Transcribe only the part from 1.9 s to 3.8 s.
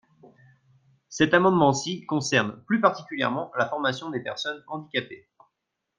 concerne plus particulièrement la